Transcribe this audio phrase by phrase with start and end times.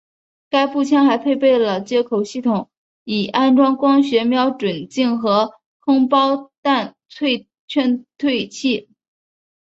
[0.49, 2.71] 该步枪还配备了接口系统
[3.03, 8.89] 以安装光学瞄准镜和空包弹助退器。